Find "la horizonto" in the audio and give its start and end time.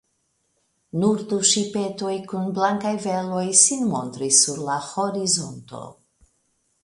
4.71-5.85